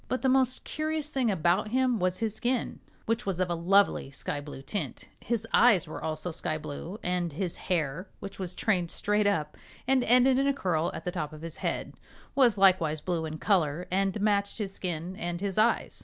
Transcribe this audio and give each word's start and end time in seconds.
But 0.07 0.23
the 0.23 0.29
most 0.29 0.63
curious 0.65 1.09
thing 1.09 1.29
about 1.29 1.67
him 1.67 1.99
was 1.99 2.17
his 2.17 2.33
skin, 2.33 2.79
which 3.05 3.27
was 3.27 3.39
of 3.39 3.51
a 3.51 3.53
lovely 3.53 4.09
sky 4.09 4.41
blue 4.41 4.63
tint. 4.63 5.03
His 5.19 5.45
eyes 5.53 5.87
were 5.87 6.01
also 6.03 6.31
sky 6.31 6.57
blue, 6.57 6.97
and 7.03 7.31
his 7.33 7.57
hair, 7.69 8.09
which 8.19 8.39
was 8.39 8.55
trained 8.55 8.89
straight 8.89 9.27
up 9.27 9.55
and 9.87 10.03
ended 10.05 10.39
in 10.39 10.47
a 10.47 10.55
curl 10.55 10.89
at 10.95 11.05
the 11.05 11.11
top 11.11 11.33
of 11.33 11.43
his 11.43 11.57
head, 11.57 11.93
was 12.33 12.57
likewise 12.57 12.99
blue 12.99 13.27
in 13.27 13.37
color 13.37 13.87
and 13.91 14.19
matched 14.19 14.57
his 14.57 14.73
skin 14.73 15.15
and 15.17 15.39
his 15.39 15.59
eyes. 15.59 15.99